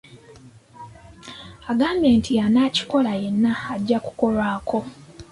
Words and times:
Agambye 1.71 2.09
nti 2.19 2.33
anaakikola 2.45 3.11
yenna 3.21 3.51
ajja 3.73 3.97
kukolwako. 4.05 4.77